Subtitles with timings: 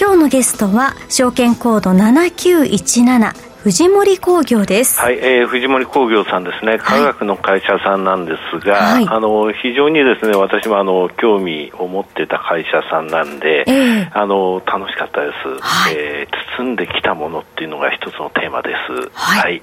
[0.00, 5.00] 今日のゲストは証券コード7917藤森工業です。
[5.00, 19.10] はい、えー、藤森工業さんですね、科学の会社さんなんですが、はい、あの非常にですね、私もあの興味を持ってた会社さんなんで、えー、あの楽しかったです、はい、えー、包んできたものっていうのが一つのテーマです。
[19.14, 19.42] はい。
[19.42, 19.62] はい、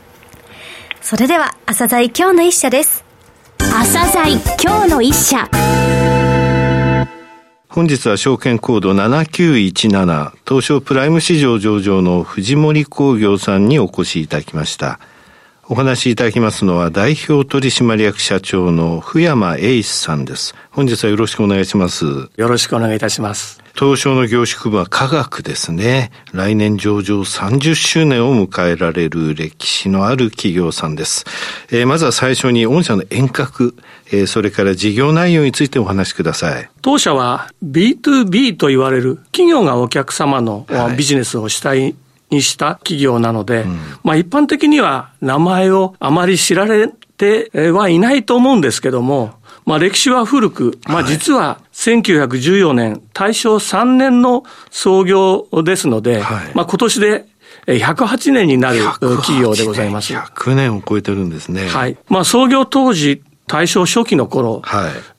[1.00, 3.06] それでは朝鮮今日の一社です。
[3.60, 5.50] 朝鮮今日の一社。
[7.76, 14.98] 本日は証券コード7917東証プライム市場上場の藤森工業さんにお越しいただきました。
[15.68, 20.56] お話しいただきますのは代表取締役社長の福山英一さんです。
[20.72, 22.06] 本日はよろしくお願いします。
[22.38, 23.65] よろしくお願いいたします。
[23.78, 26.10] 東証の業種区分は科学ですね。
[26.32, 31.26] 来年上場30周年を迎えられる歴史のある企業さんです。
[31.72, 33.76] えー、まずは最初に御社の遠隔、
[34.08, 36.70] えー、それから事業内容についてお話しください。
[36.82, 40.66] 当社は B2B と言われる企業がお客様の
[40.98, 41.96] ビジネスを主体
[42.30, 46.88] にした企業なので、うん、まあ一般的には名前をあまり知られ
[47.18, 49.34] てはいないと思うんですけども、
[49.66, 57.26] まあ歴史は古く、まあ実は1914年、大正3年の創業ですので、はい、まあ今年で
[57.68, 60.14] 108年になる企業でございます。
[60.14, 61.68] 100年を超えてるんですね。
[61.68, 61.98] はい。
[62.08, 64.64] まあ創業当時、大正初期の頃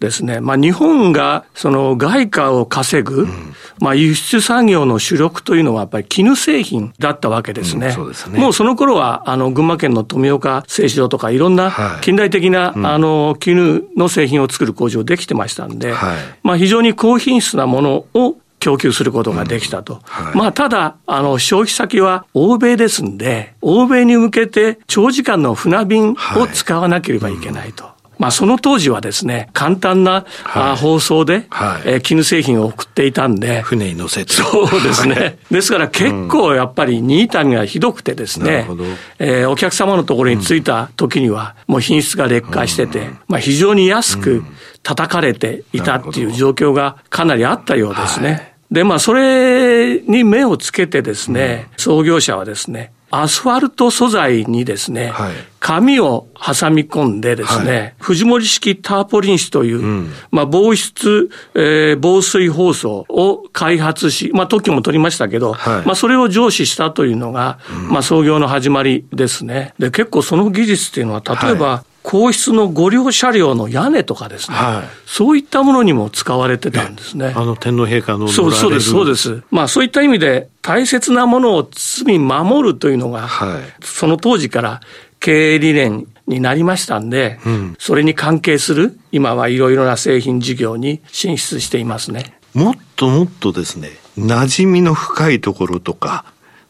[0.00, 7.88] ですね、はい、まあ日本がその外貨を稼ぐ、うん、まあ輸出産業の主力というのはやっぱり絹製品だったわけですね。
[7.88, 8.40] うん、そうですね。
[8.40, 11.36] もうその頃はあの群馬県の富岡製糸場とかい。
[11.38, 19.94] ろんな近代的な、はい、あの絹の製品を作る工場できてましたんで、はい、まあ非常に高品質なものを供給することができたと。
[19.94, 20.00] うん。
[20.00, 27.84] はい、まあ、ただ、あの、消費先は欧米ですんで、欧米に向けて長時間の船便を使わなければいけないと。
[27.84, 31.82] はいまあ、その当時はですね、簡単な、はい、放送で、はい。
[31.84, 33.62] えー、絹製品を送っていたんで。
[33.62, 34.32] 船に乗せて。
[34.32, 35.38] そうですね。
[35.50, 44.44] ですから結構やっぱり新谷がひどくてですね、うん、えー、お客様のところに着いた時には、もう品質が劣化してて、うん、まあ、非常に安く
[44.82, 48.54] 叩かれていたっていう状況がかなりあったようですね。
[48.70, 69.72] で、まあ、それに目をつけてですね、創業者はですね、アスファルト素材にですね、はい、紙を挟み込んでですね、はい、藤森式ターポリン紙という、うん、まあ、防湿、えー、防水包装を開発し、まあ、特許も取りましたけど、はい、まあ、それを上司したというのが、うん、まあ、創業の始まりですね。
[69.78, 77.32] で、結構その技術っていうのは、例えば、皇室の御陵車両の屋根とかですね、はい、そういったものにも使われてたんですね。
[77.34, 79.42] あの天皇陛下のそうそうです、そうです。
[79.50, 84.80] まあそういった意味で大切なものを包み守るというのが、はい、その当時から
[85.18, 92.38] 経営理念になりましたんで、うん、それに関係する今はいろいろな製品事業に進出していますね。
[92.54, 96.24] もっともっとですね、馴染みの深いところとか、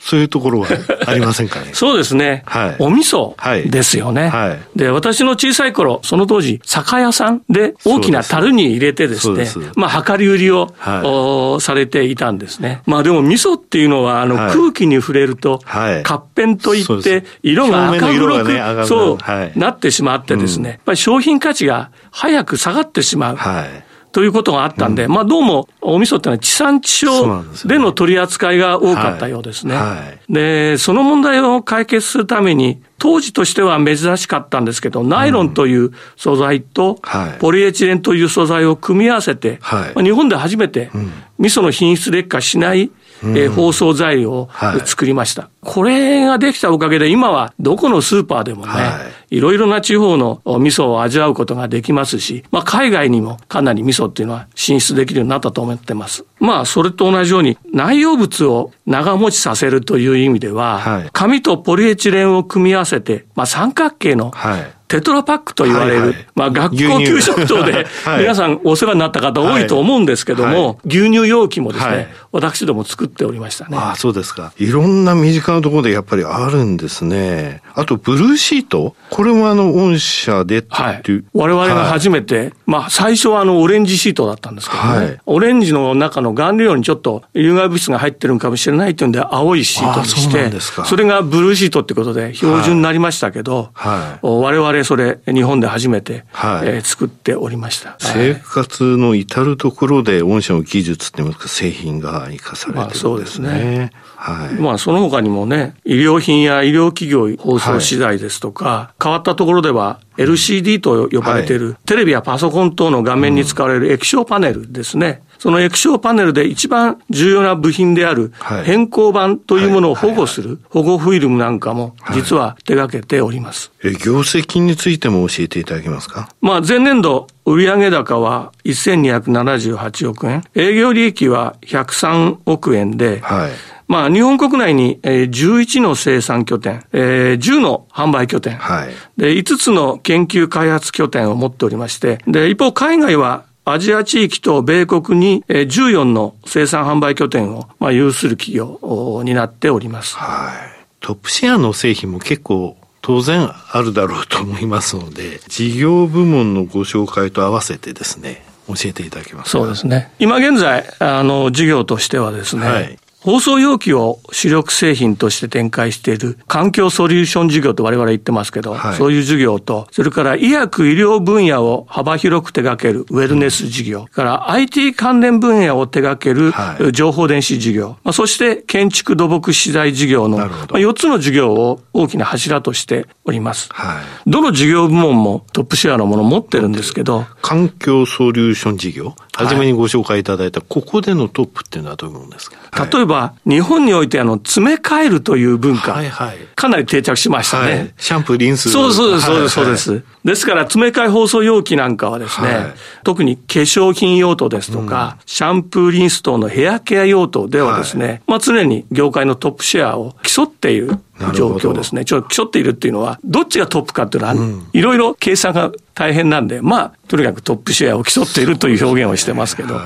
[0.06, 0.68] そういうところは
[1.04, 1.70] ありませんかね？
[1.74, 2.44] そうですね。
[2.46, 2.76] はい。
[2.78, 4.28] お味噌ですよね。
[4.28, 4.78] はい。
[4.78, 12.82] で、私の小さい頃、その当時、酒屋さんで大きな樽に入れてですね、すまあ、量り売りを、はい、されていたんですね。
[12.86, 23.36] まあ、でも味噌っていうのは、あの、はい、空気に触れると、はい、活変といって、色が赤黒く、ね、そう、はい、なってしまってですね、うん、やっぱり商品価値が早く下がってしまう。
[23.36, 23.85] はい
[24.16, 29.74] ということがあったんで、うん、まあどうもお味噌ってのは地産地消での取り扱いが多かったようですね。
[29.76, 29.84] はい。
[29.88, 36.98] はい、で、その問題を解決するために、当時としては珍しかったんですけど、ナイロンという素材と、
[37.40, 40.90] ポリエチレンという素材を組み合わせて、はい、日本で初めて
[41.38, 42.90] 味噌の品質劣化しない
[43.22, 44.48] えー、包装材料を
[44.84, 56.24] 作りました、はい、これができたおかげで今はどこのスーパーでもね、はい、いろいろな地方の味噌を味わうことができますし、まあ海外にもかなり味噌っていうのは進出できるようになったと思ってます。
[56.38, 67.86] まあそれと同じように内容物を長持ちさせるという意味では、はい、紙とポリエチレンを組み合わせて、まあ三角形の、はいテトラパックと言われる、はいはい、まあ学校給食等で
[68.18, 73.76] 皆さんお世話になった方多いと思うんですけども、はい、牛乳容器もですね、はい、私ども作っておりましたね。
[73.76, 74.52] ああ、そうですか。
[74.58, 77.62] いろんな身近なところでやっぱりあるんですね。
[77.74, 78.94] あと、ブルーシート？
[79.10, 80.78] これもあの、御社でっていう。
[80.78, 90.50] はい、我々が初めて、まあ最初はあの、オレンジシートだったんですけどね、オレンジの中の顔料にちょっと有害物質が入ってるかもしれないというんで、青いシートにして、
[90.84, 97.96] それがブルーシートってことで標準になりましたけど、はい、我々それ日本で初めて、はい、えー、作っておりました。
[97.98, 103.08] 生活の至るところで御社の技術って言いますか、製品が生かされてるんですね。
[103.08, 103.92] まあ、そうですね。
[104.16, 115.22] はい、まあその他にもね、医療品や医療企業放送資材ですとか、はい、変わったところでは LCD と呼ばれている、はい、テレビやパソコン等の画面に使われる液晶パネルですね。
[115.46, 118.32] その液晶パネルで一番重要な部品である
[118.64, 123.70] 変更板というものを保護する保護フィルムなんかも実は手掛けております。
[123.84, 126.28] え業績についても教えていただけますか？
[126.40, 133.52] まあ前年度売上高は1278億円、営業利益は103億円で、はい。
[133.86, 150.14] まあ、日本国内に11の生産拠点、10の販売拠点、はい、で5つの研究開発拠点を持っておりまして、で一方海外はアジア地域と米国に14の生産販売拠点をまあ有する企業になっております。
[150.14, 150.86] はい。
[151.00, 159.58] トップシェアの製品も結構当然あるだろうと思いますので、事業部門のご紹介と合わせてですね、教えていただけますか？
[159.58, 160.12] そうですね。
[160.20, 176.52] 今現在、あの、事業としてはですね、はい、放送容器を主力製品として展開している環境ソリューション事業と我々言ってますけど、はい、そういう事業と、それから医薬医療分野を幅広く手掛けるウェルネス事業、うん、から IT 関連分野を手掛ける
[176.92, 183.70] 情報電子事業、はい、そして建築土木資材事業の4つの事業を大きな柱としております。
[183.72, 189.16] はい、どの事業部門もトップシェアのものを持ってるんですけど、環境ソリューション事業？
[189.34, 193.15] はじめにご紹介いただいた、ここでのトップっていうのはどういうものですか、例えば、
[193.46, 197.70] 日本においてあの、詰め替えるという文化、はいはい、かなり定着しましたね。
[197.72, 198.70] はい、シャンプー、リンス。
[198.70, 200.02] そうそうです、そうです、そうです。
[200.24, 202.74] ですから、詰め替え包装容器なんかはですね、はい、
[203.04, 210.98] 特に化粧品用途ですとか、うん、シャンプー、リンス等のヘアケア用途ではですね、はい、まあ常に業界のトップシェアを競っている
[211.34, 212.04] 状況ですね。
[212.04, 214.34] ちょっと競っているっていうのは、どっちがトップかっていうのは、
[214.72, 219.80] いろいろ計算が大変なんで、まあ、とにかくトップシェアを競っているという表現をしてますけど、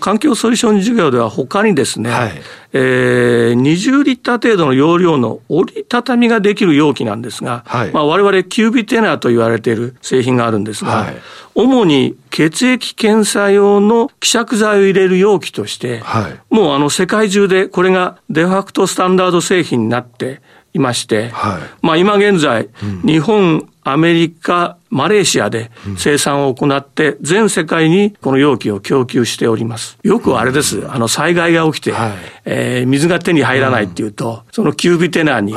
[0.00, 2.32] 環境ソリューション事業では他にですね、はい、
[2.72, 11.16] えー、20リッター程度の容量の折りたたみができる容器なんですが、はい、まあ、我々キュービテナーと言われている製品があるんですが、はい、
[11.54, 20.40] 主に血液検査用の希釈剤を入れる容器として、はい、もうあの世界中でこれがデファクトスタンダード製品になって
[20.74, 29.98] いまして、はい、まあ今現在、うん、日本、アメリカ、マレーシアで生産を行って、全世界にこの容器を供給しております。
[30.02, 30.82] よくあれです。
[30.88, 32.12] あの、災害が起きて、はい、
[32.46, 35.54] えー、水が手に入らないっていうと、そのキュービテナーに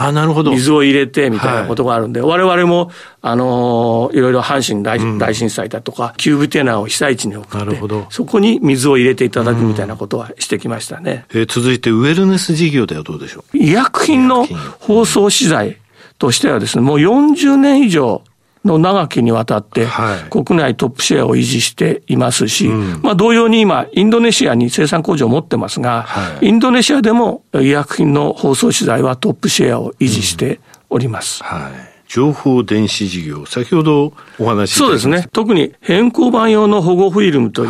[0.51, 2.91] 水を入れてみたいなことがあるんで、我々も、
[3.21, 7.79] あのー、いろいろ阪神大大震災だとか、キュービテナーを被災地に送って、
[8.09, 11.25] そこに水を入れていただくみたいなことはしてきましたね。
[11.33, 13.57] えー、続いて、ウェルネス事業ではどうでしょう？
[13.57, 14.45] 医薬品の
[14.79, 15.77] 包装資材
[16.21, 18.21] としてはですね、もう40年以上、
[18.63, 19.87] の長きにわたって、
[20.29, 26.05] 国内トップシェアを維持していますし、まあ同様に今、インドネシアに生産工場を持ってますが、
[26.41, 30.59] インドネシアでも医薬品の包装資材はトップシェアを維持して
[30.91, 31.43] おります。
[31.43, 35.29] はい情報電子事業、先ほどお話しそうですね。
[35.31, 37.69] 特に変更版用の保護フィルムとい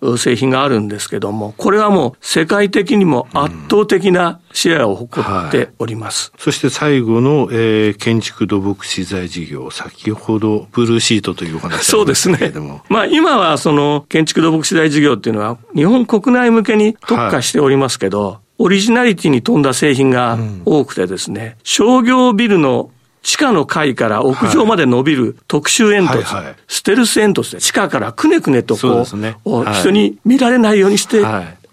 [0.00, 6.32] う製品があるんですけども、これはもう世界的にも圧倒的なシェアを誇っております。
[6.32, 12.52] はい、そして最後の、えー、建築土木資材事業、先ほどブルーシートというお話そうですね。
[12.88, 18.36] まあ今はその建築土木資材事業っていうのは日本国内向けに特化しておりますけど、はい。
[18.60, 22.90] オリジナリティに富んだ製品が多くてですね、うん、商業ビルの
[23.28, 26.44] 地下の階から屋上まで伸びる特殊煙突、はいはい。
[26.46, 29.36] はい、ステルス煙突で地下からくねくねとこう、ね。
[29.44, 31.22] はい、人に見られないようにして、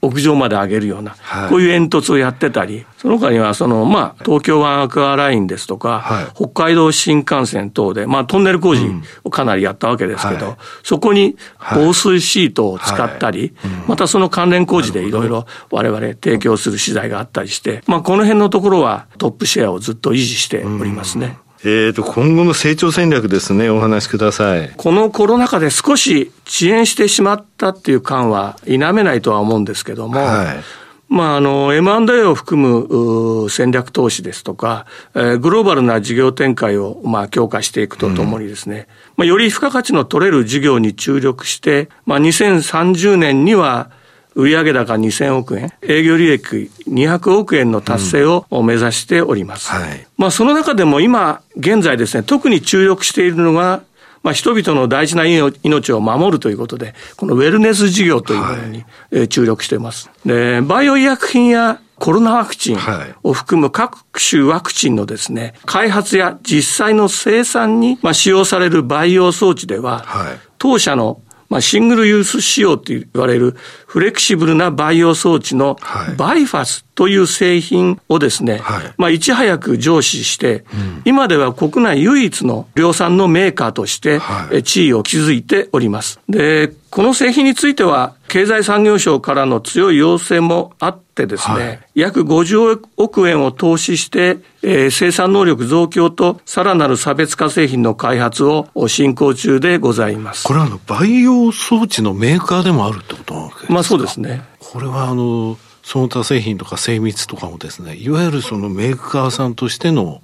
[0.02, 8.86] 屋上まで上げるような、はい、こういう煙突をやってたり、その他には、その、まあ、東京湾アクアラインですとか、はい、北海道新幹線等で、まあ、トンネル工事
[9.24, 11.38] をかなりやったわけですけど、うんはい、そこに
[11.74, 13.56] 防水シートを使ったり、
[13.88, 21.38] またその関連工事でいろいろ我々提供する資材があったりして、まあ、この辺のところはトップシェアをずっと維持しておりますね。
[21.40, 24.72] うんえっ、ー、と、今後の成長戦略ですね、お話しください。
[24.78, 30.64] このコロナ禍で少し遅延してしまったっていう感は否めないとは思うんですけども、はい、
[31.10, 38.86] まあ、あの、M&A を含む戦略投資ですとか、えー、グローバルな事業展開を、まあ、強化していくとともにですね、うん、
[39.18, 43.90] まあ、より付加価値の取れる事業に注力して、まあ、2030年には、
[44.36, 49.74] 売上高2000億円、営業利益200億円の達成を目指しております。
[49.74, 53.84] うんはい、まあその中でも今現在ですね、特に注力しているのが
[54.24, 60.10] まあ、人々の大事な命を守るということで、このウェルネス事業というものに、は注力しています。
[60.26, 62.78] で、バイオ医薬品やコロナワクチン
[63.22, 70.04] を含む各種ワクチンのですね、開発や実際の生産に使用される培養装置では、
[70.58, 73.56] 当社のまあ、シングルユース仕様と言われる
[73.96, 75.78] フレキシブルな培養装置の
[76.18, 84.20] バイファスという製品をですね、はい、まあ、いち早く上司して、うん、今では国内唯一の量産のメーカーとして、
[84.64, 86.20] 地位を築いております。
[86.28, 100.46] で、この製品については、経済産業省からの強い要請もあってですね、はい、約50億円を投資して、えー、生産能力増強とさらなる差別化製品の開発を進行中でございます。
[100.46, 104.44] これはあの、培養装置のメーカーでもあるってことなわけですかまあそうですね。
[104.60, 110.22] これはあの、その他製品とか精密とかもですね、いわゆるそのメーカーさんとしての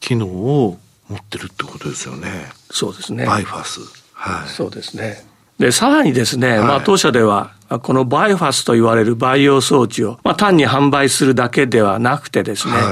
[0.00, 2.28] 機能を持ってるってことですよね。
[2.70, 3.26] そうですね。
[3.26, 3.80] バイファス。
[4.12, 4.48] はい。
[4.48, 5.26] そうですね。
[5.58, 12.82] で、さらにですね、はい、まあ当社では、このバイファスと言われる培養装置を、まあ単に販売するだけではなくてですね、はい、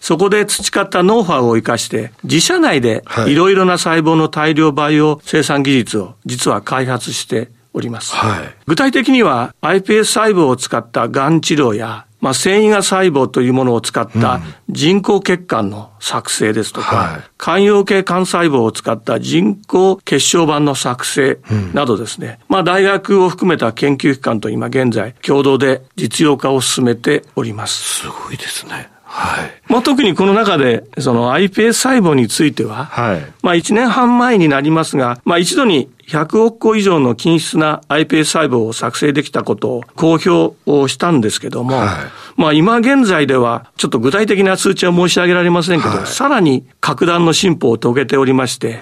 [0.00, 8.14] そこで培ったノウハウを生かして、自社内でいろいろな細胞の大量培養生産技術を実は開発しております。
[8.14, 21.40] はい、具体的には iPS 細胞を使ったがん治療やまあ、繊維が細胞というものを使った人工血管の作成ですとか、はい、肝陽系幹細胞を使った人工血小板の作成
[21.74, 28.02] などですね、うん、まあ、大学を含めた研究機関と今現在共同で実用化を進めております。
[28.02, 28.88] すごいですね。
[29.14, 29.52] はい。
[29.68, 33.20] まあ、特にこの中で、その iPS 細胞については、はい。
[33.42, 48.80] まあ、1年半前になりますが、まあ、一度に100億個以上の均質な iPS 細胞を作成できたことを公表をしたんですけども、はい、まあ今現在ではちょっと具体的な数値は申し上げられませんけど、はい、さらに格段の進歩を遂げておりまして、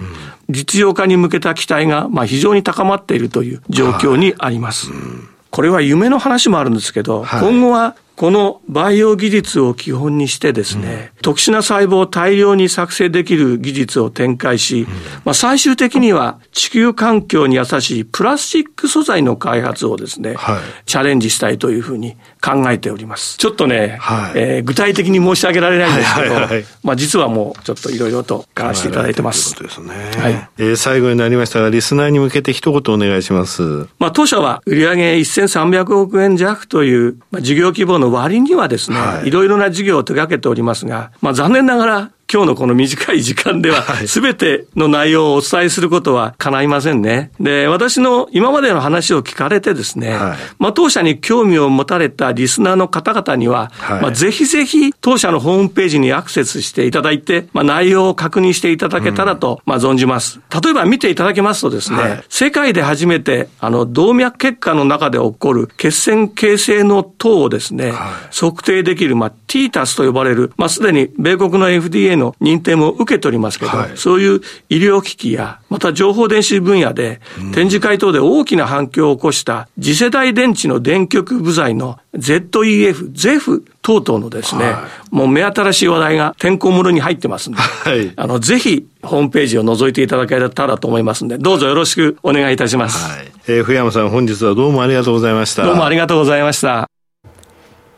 [0.48, 4.90] うん、実用化に向けた期待がまあ非常に高まっているという状況にあります。
[4.90, 14.88] はいうん、これは夢の話もあるんですけど、今後はこの培養技術を基本にしてですね、うん、特殊な細胞を大量に作成できる技術を展開し、うん、
[15.24, 23.38] まあ、最終的には地球環境に優しいプラスチック素材の開発をですね、はい、チャレンジしたいというふうに考えております。
[23.38, 29.54] ちょっとね、はい、えー、具体的に申し上げられないんですけど、はいはいはい、まあ実はもうちょっといろいろと書かせていただいてます。
[29.54, 30.22] ということですね。
[30.22, 30.48] はい。
[30.58, 33.88] えー、最後になりましたが、リスナーに向けて一言お願いします。
[33.98, 47.32] まあ当社は売上1300億円弱という、まあ、事業規模の割にはですね、はい、いろいろな事業を手掛けておりますが、まあ残念ながら今日のこの短い時間では、すべての内容をお伝えすることは叶いませんね。
[47.40, 60.40] で、私の今までの話を聞かれてですね、はい、まあ、当社に興味を持たれたリスナーの方々には、はい、まあ、ぜひぜひ当社のホームページにアクセスしていただいて、まあ、内容を確認していただけたらと、まあ、存じます。
[60.62, 67.92] 例えば見ていただけますとですね、はい、世界で初めて、あの、動脈血管の中で起こる血栓形成の等をですね、
[68.30, 77.20] 測定できる、まあ、ティータスと呼ばれる、まあ、すでに米国の FDA の認定も受けておりますけど、はい、そういう医療機器や、また情報電子分野で、
[77.52, 93.04] 展示会等で大きな反響を起こした次世代電池の電極部材の ZEF、ZEF 等々のですね、はい、もう目新しい話題がてんこ盛りに入ってますんで、はい、あの、ぜひ、ホームページを覗いていただけたらと思いますんで、どうぞよろしくお願いいたします。
[93.04, 95.64] はい、えー、福山さん、本日はどうもありがとうございました。
[95.64, 96.88] どうもありがとうございました。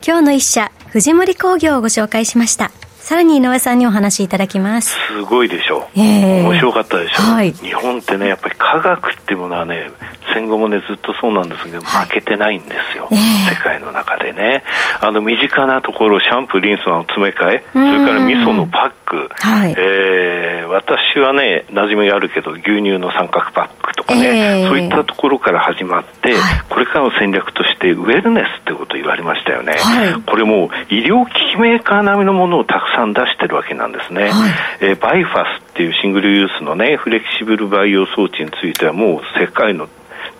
[0.04, 2.70] 今日の一社、藤森工業をご紹介しました。
[3.12, 4.96] さらに井上さんにお話しいただきます。
[5.06, 9.90] すごいでしょう、えー、面白かったでしょう、はい、日本ってねやっぱり科学っていうものはね
[10.32, 14.64] 戦後もねずっとそうなんですけど、負けてないんですよ、えー、世界の中でね。
[15.02, 39.88] あの身近なところシャンプーリンスの詰め替えそれから味噌のパック、はい、えー、私はね馴染みがあるけど牛乳の三角パックとかね、えー、そういったところから始まって、はい、これからの戦略としてウェルネスってことを言われましたよね、はい、これも医療機器メーカー並みのものをたくさん出してるわけなんですね、はい、えー、バイファスっていうシングルユースのねフレキシブル培養装置についてはもう世界の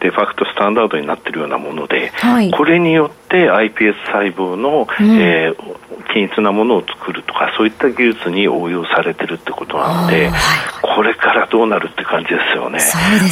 [0.01, 5.77] デファクトスタンダードになっているようなもので、はい、これによって iPS 細胞の、うん、えー、
[6.13, 10.31] 均一なものを作るとかそういった技術に応用されてるってことなので、
[10.83, 12.79] これからどうなるって感じですよね。
[12.79, 12.85] ね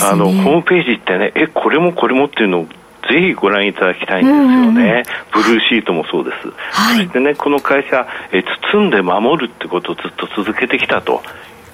[0.03, 2.67] あのホームページってねえこれもこれもっていうのを
[3.09, 5.03] ぜひご覧いただきたいんですよね。
[5.33, 6.49] ブルーシートもそうです。
[6.73, 11.23] はい、そしてね、この会社、え包んで守るってことをずっと続けてきたと。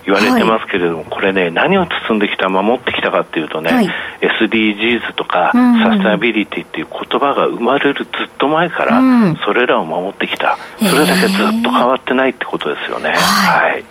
[0.07, 3.89] 言われてますけれども、はい、これね、何を包んできた、守ってきたかっていうとね、はい、
[4.21, 9.03] SDGs とか、サステナビリティっていう言葉が生まれるずっと前から、
[9.45, 13.11] それらを守ってきた、それだけずっと変わってないってことですよね。
[13.11, 13.85] はい、はい。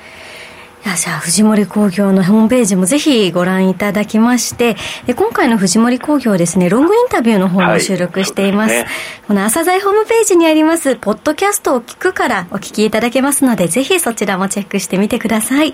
[0.96, 8.76] じゃあ、藤森工業のホームページもぜひご覧いただきまして、で今回の藤森工業ですね、ロングインタビューの方も収録しています。
[8.76, 8.90] はいすね、
[9.28, 15.74] この朝鮮ホームページにあります、ポッドキャストを聞くからお聞きいただけますので、ぜひそちらもチェックしてみてください。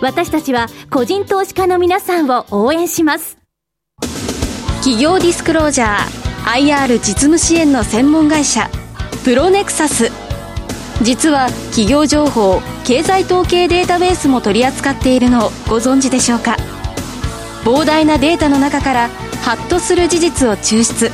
[0.00, 3.38] 私たちは個人投資家の皆さんを応援します。
[4.78, 8.70] 企業ディスクロージャー IR 実務支援の専門会社
[9.24, 10.10] プロネクサス。
[11.02, 16.56] 実は企業情報経済統計データベースも取り扱っているのをご存知でしょうか？
[17.64, 19.08] 膨大なデータの中から
[19.42, 21.10] ハッとする事実を抽出。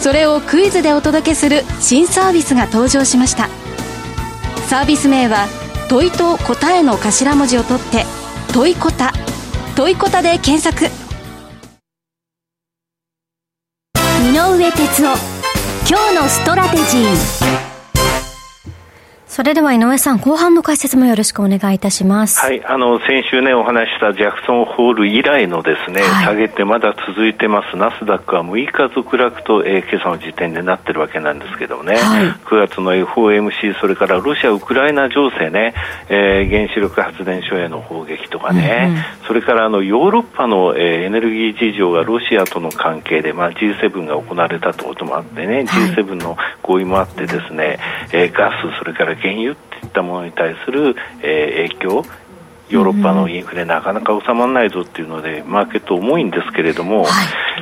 [0.00, 3.48] それをクイズでお届けする新サービスが登場しました。
[4.68, 5.46] サービス名は
[5.88, 8.04] 問いと答えの頭文字を取って
[8.52, 9.12] 問いこた。
[9.76, 10.86] 問いこたで検索。
[14.24, 15.16] 井上哲夫。
[15.88, 17.65] 今日のストラテジー。
[19.36, 22.40] それでは井上さん、後半の解説もよろしくお願いいたします。
[22.40, 35.74] はい、あの、先週ね、お話したジャクソンホール以来のですね、はい、下げてまだ続いてます、ナスダックは6日続落と、えー、今朝の時点でなってるわけなんですけどもね、はい、9月の FOMC、それからロシア・ウクライナ情勢ね、
[36.08, 47.78] えー、原子力発電所への砲撃とかね、うんうん、それからあのヨーロッパの、えー、エネルギー事情がロシアとの関係で、まあ、G7 が行われたということもあってね、はい、G7 の合意もあってですね、
[48.14, 52.04] えー、ガス、それから原原油といったものに対する、えー、影響
[52.68, 57.10] ヨーロッパのインフレ、なかなか収まらないぞっていうので、マーケット重いんですけれども、はい、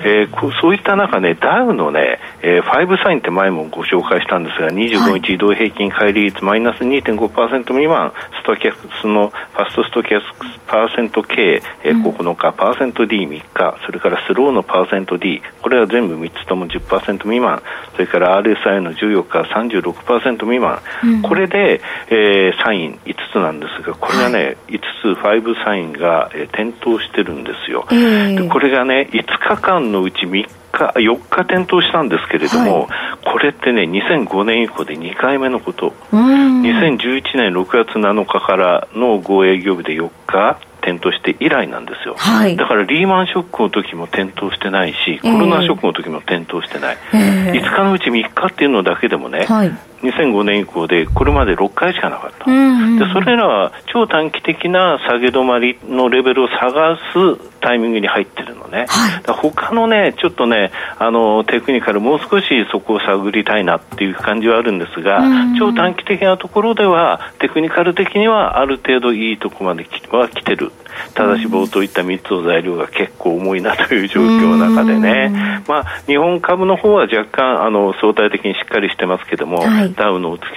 [0.05, 10.25] えー、そういった中ね、ダウのね、えー、5サインって前もご紹介したんですが、25日移動平均乖離率マイナス2.5%未満、ストキャスのファストストキャス
[10.67, 17.62] パーセント K、えー、9日、パーセント D3 日、それからスローのパーセント D、これは全部3つとも10%未満、
[17.93, 35.93] それから RSI の14日36%未満、うん、これで、えー、サイン5つなんですが、これがね、はい、5つ5サインが、えー、点灯してるんですよ、えー、でこれがね5日間のうち3日4日点灯したんですけれども、はい、これってね2005年以降で2回目のこと。
[36.11, 65.22] 2011年6月7日からの5営業日で4日点灯して以来なんですよ、はい、だからリーマンショックの時も点灯してないし、コロナショックの時も点灯してない、えー、5日のうち3日っていうのだけでもね、はい、2005年以降でこれまで6回しかなかった、うんうん、でそれらは超短期的な下げ止まりのレベルを探すタイミングに入ってるのね、はい、他のねちょっとねあのテクニカルもう少しそこを探りたいなっていう感じはあるんですが、
[65.59, 70.72] 超短期的なところではテクニカル的にはある程度いいところまでは来てる。
[71.14, 80.50] ただし冒頭言った3つの材料が結構重いなという状況の中でね、まあ、日本株の方は若干あの相対的にしっかりしてますけども、はい、ダウの落ち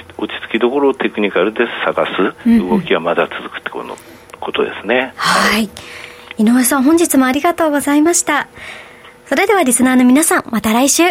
[0.50, 2.50] 着きどころをテクニカルで探す。
[2.60, 3.70] 動きはまだ続くって
[4.40, 5.14] ことですね。
[5.16, 5.70] はい、はい
[6.38, 8.48] 井上さん本日もありがとうございました。
[9.28, 11.04] それではリスナーの皆さん、また来週。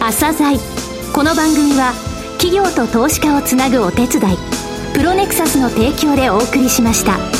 [0.00, 0.58] 朝鮮
[1.12, 1.92] この番組は
[2.38, 4.36] 企業と投資家をつなぐお手伝い
[4.94, 7.37] プロネクサスの提供でお送りしました。